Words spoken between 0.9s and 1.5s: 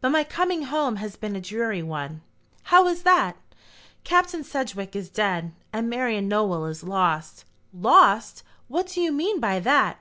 has been a